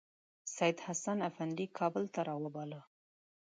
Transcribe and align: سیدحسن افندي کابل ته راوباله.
سیدحسن 0.55 1.17
افندي 1.29 1.65
کابل 1.77 2.03
ته 2.13 2.19
راوباله. 2.27 2.81